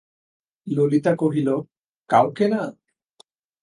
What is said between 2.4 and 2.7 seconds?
না?